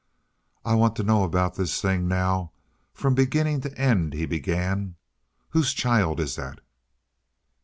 [0.65, 2.53] "I want to know about this thing now
[2.91, 4.95] from beginning to end," he began.
[5.51, 6.59] "Whose child is that?"